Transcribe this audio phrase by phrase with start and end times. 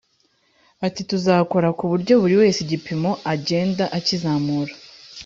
[0.85, 4.73] Ati “Tuzakora ku buryo buri wese igipimo agenda akizamura